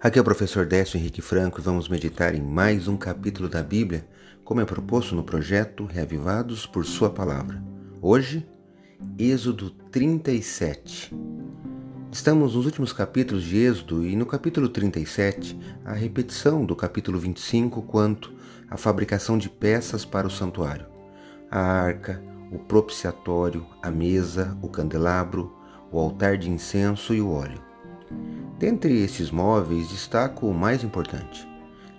[0.00, 3.62] Aqui é o professor Décio Henrique Franco e vamos meditar em mais um capítulo da
[3.62, 4.06] Bíblia,
[4.44, 7.62] como é proposto no projeto Reavivados por Sua Palavra.
[8.02, 8.46] Hoje,
[9.18, 11.14] Êxodo 37.
[12.12, 17.82] Estamos nos últimos capítulos de Êxodo e no capítulo 37, a repetição do capítulo 25
[17.82, 18.32] quanto
[18.70, 20.86] à fabricação de peças para o santuário.
[21.50, 22.22] A arca,
[22.52, 25.54] o propiciatório, a mesa, o candelabro,
[25.90, 27.60] o altar de incenso e o óleo.
[28.58, 31.46] Dentre estes móveis, destaco o mais importante.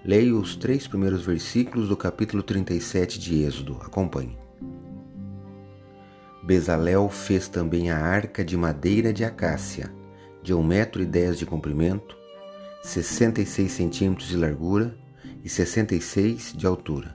[0.04, 3.78] Leio os três primeiros versículos do capítulo 37 de Êxodo.
[3.80, 4.36] Acompanhe.
[6.44, 9.94] Bezalel fez também a arca de madeira de acácia,
[10.42, 12.18] de 1,10 metro e dez de comprimento,
[12.82, 14.98] 66 centímetros de largura
[15.44, 17.14] e 66 de altura.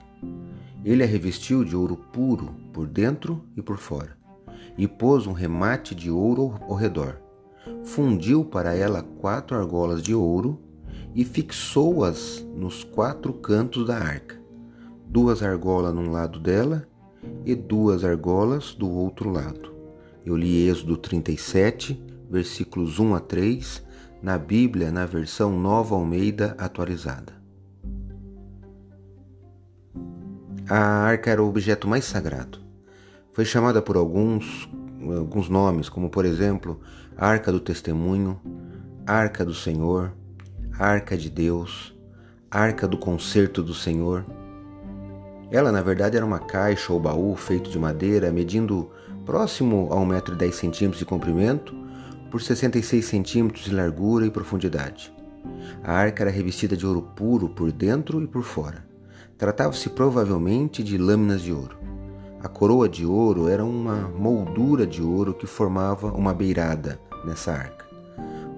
[0.85, 4.15] Ele a revestiu de ouro puro por dentro e por fora,
[4.77, 7.22] e pôs um remate de ouro ao redor
[7.83, 10.59] fundiu para ela quatro argolas de ouro
[11.15, 14.41] e fixou-as nos quatro cantos da arca,
[15.07, 16.87] duas argolas num lado dela
[17.45, 19.73] e duas argolas do outro lado.
[20.25, 23.83] Eu li Êxodo 37, versículos 1 a 3,
[24.21, 27.33] na Bíblia, na versão Nova Almeida atualizada.
[30.69, 32.59] A arca era o objeto mais sagrado.
[33.33, 34.69] Foi chamada por alguns
[35.11, 36.79] alguns nomes, como por exemplo,
[37.17, 38.39] Arca do Testemunho,
[39.05, 40.13] Arca do Senhor,
[40.79, 41.95] Arca de Deus,
[42.49, 44.25] Arca do Concerto do Senhor.
[45.51, 48.89] Ela, na verdade, era uma caixa ou baú feito de madeira, medindo
[49.25, 51.75] próximo a 1,10m de comprimento
[52.31, 55.13] por 66 centímetros de largura e profundidade.
[55.83, 58.85] A arca era revestida de ouro puro por dentro e por fora.
[59.37, 61.82] Tratava-se provavelmente de lâminas de ouro.
[62.43, 67.85] A coroa de ouro era uma moldura de ouro que formava uma beirada nessa arca.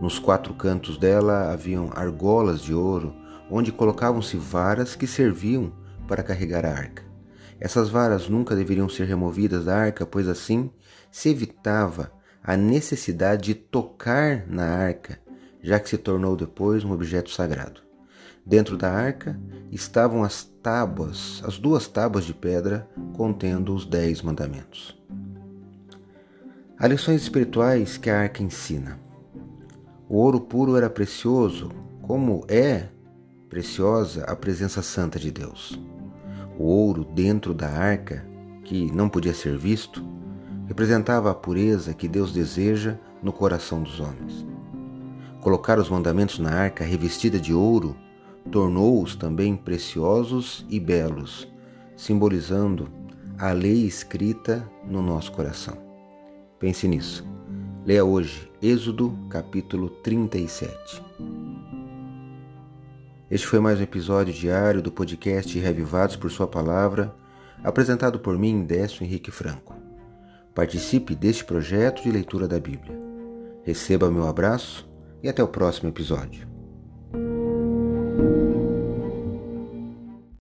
[0.02, 3.14] Nos quatro cantos dela haviam argolas de ouro,
[3.48, 5.72] onde colocavam-se varas que serviam
[6.08, 7.04] para carregar a arca.
[7.60, 10.72] Essas varas nunca deveriam ser removidas da arca, pois assim
[11.12, 12.12] se evitava
[12.44, 15.20] a necessidade de tocar na arca,
[15.62, 17.85] já que se tornou depois um objeto sagrado.
[18.46, 19.40] Dentro da arca
[19.72, 24.96] estavam as tábuas, as duas tábuas de pedra contendo os dez mandamentos.
[26.78, 29.00] Há lições espirituais que a arca ensina.
[30.08, 31.72] O ouro puro era precioso,
[32.04, 32.90] como é
[33.50, 35.80] preciosa a presença santa de Deus.
[36.60, 38.24] O ouro dentro da arca,
[38.64, 40.06] que não podia ser visto,
[40.68, 44.46] representava a pureza que Deus deseja no coração dos homens.
[45.42, 47.96] Colocar os mandamentos na arca revestida de ouro
[48.52, 51.48] tornou-os também preciosos e belos,
[51.96, 52.90] simbolizando
[53.38, 55.78] a lei escrita no nosso coração.
[56.60, 57.26] Pense nisso.
[57.86, 61.04] Leia hoje Êxodo capítulo 37.
[63.30, 67.14] Este foi mais um episódio diário do podcast Revivados por Sua Palavra,
[67.64, 69.76] apresentado por mim, Décio Henrique Franco.
[70.54, 72.98] Participe deste projeto de leitura da Bíblia.
[73.64, 74.88] Receba meu abraço
[75.22, 76.55] e até o próximo episódio.